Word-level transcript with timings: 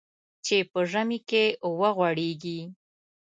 چې 0.45 0.57
په 0.71 0.79
ژمي 0.91 1.19
کې 1.29 1.43
وغوړېږي. 1.79 2.59